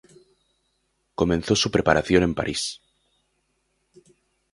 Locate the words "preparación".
1.69-2.23